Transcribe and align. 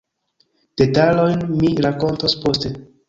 Detalojn 0.81 1.43
mi 1.61 1.71
rakontos 1.87 2.37
poste. 2.47 2.73